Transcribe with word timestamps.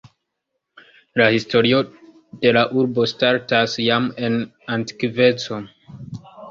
La 1.19 1.27
historio 1.35 1.81
de 2.45 2.55
la 2.59 2.65
urbo 2.85 3.07
startas 3.15 3.79
jam 3.85 4.11
en 4.31 4.43
antikveco. 4.79 5.67